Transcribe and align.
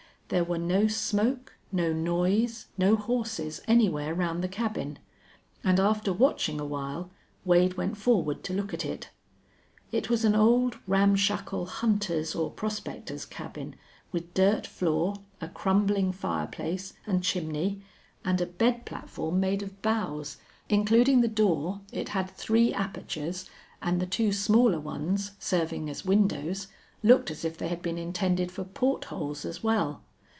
There 0.33 0.45
were 0.45 0.57
no 0.57 0.87
smoke, 0.87 1.57
no 1.73 1.91
noise, 1.91 2.67
no 2.77 2.95
horses 2.95 3.61
anywhere 3.67 4.15
round 4.15 4.41
the 4.41 4.47
cabin, 4.47 4.97
and 5.61 5.77
after 5.77 6.13
watching 6.13 6.57
awhile 6.57 7.09
Wade 7.43 7.73
went 7.75 7.97
forward 7.97 8.41
to 8.45 8.53
look 8.53 8.73
at 8.73 8.85
it. 8.85 9.09
It 9.91 10.09
was 10.09 10.23
an 10.23 10.33
old 10.33 10.77
ramshackle 10.87 11.65
hunter's 11.65 12.33
or 12.33 12.49
prospector's 12.49 13.25
cabin, 13.25 13.75
with 14.13 14.33
dirt 14.33 14.65
floor, 14.65 15.17
a 15.41 15.49
crumbling 15.49 16.13
fireplace 16.13 16.93
and 17.05 17.21
chimney, 17.21 17.81
and 18.23 18.39
a 18.39 18.45
bed 18.45 18.85
platform 18.85 19.41
made 19.41 19.61
of 19.61 19.81
boughs. 19.81 20.37
Including 20.69 21.19
the 21.19 21.27
door, 21.27 21.81
it 21.91 22.07
had 22.15 22.29
three 22.29 22.73
apertures, 22.73 23.49
and 23.81 23.99
the 24.01 24.05
two 24.05 24.31
smaller 24.31 24.79
ones, 24.79 25.31
serving 25.39 25.89
as 25.89 26.05
windows, 26.05 26.67
looked 27.03 27.29
as 27.31 27.43
if 27.43 27.57
they 27.57 27.67
had 27.67 27.81
been 27.81 27.97
intended 27.97 28.49
for 28.49 28.63
port 28.63 29.03
holes 29.03 29.43
as 29.43 29.61
well. 29.61 30.03